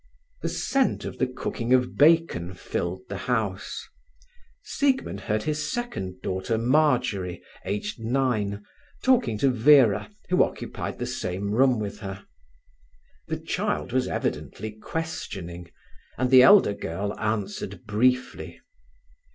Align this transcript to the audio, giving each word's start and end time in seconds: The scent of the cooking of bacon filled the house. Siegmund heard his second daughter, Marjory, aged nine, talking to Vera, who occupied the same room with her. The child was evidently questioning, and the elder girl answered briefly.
The 0.41 0.49
scent 0.49 1.05
of 1.05 1.19
the 1.19 1.27
cooking 1.27 1.73
of 1.75 1.95
bacon 1.95 2.55
filled 2.55 3.03
the 3.07 3.17
house. 3.29 3.87
Siegmund 4.63 5.19
heard 5.19 5.43
his 5.43 5.71
second 5.71 6.23
daughter, 6.23 6.57
Marjory, 6.57 7.43
aged 7.65 7.99
nine, 8.03 8.65
talking 9.03 9.37
to 9.37 9.51
Vera, 9.51 10.09
who 10.29 10.43
occupied 10.43 10.97
the 10.97 11.05
same 11.05 11.51
room 11.51 11.77
with 11.77 11.99
her. 11.99 12.25
The 13.27 13.37
child 13.41 13.91
was 13.93 14.07
evidently 14.07 14.71
questioning, 14.71 15.69
and 16.17 16.31
the 16.31 16.41
elder 16.41 16.73
girl 16.73 17.13
answered 17.19 17.85
briefly. 17.85 18.59